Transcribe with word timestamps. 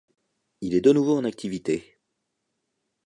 Il 0.61 0.73
est 0.73 0.81
de 0.81 0.93
nouveau 0.93 1.15
en 1.15 1.25
activité. 1.25 1.99